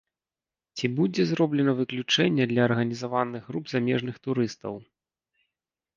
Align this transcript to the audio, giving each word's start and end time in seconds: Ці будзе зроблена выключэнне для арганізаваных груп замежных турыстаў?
Ці 0.79 0.89
будзе 0.99 1.25
зроблена 1.31 1.75
выключэнне 1.81 2.43
для 2.53 2.61
арганізаваных 2.69 3.41
груп 3.51 3.65
замежных 3.75 4.15
турыстаў? 4.29 4.73